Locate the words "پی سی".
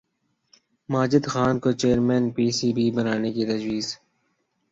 2.35-2.69